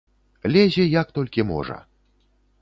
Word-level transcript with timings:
Лезе, 0.55 0.85
як 1.01 1.07
толькі 1.19 1.47
можа. 1.53 1.77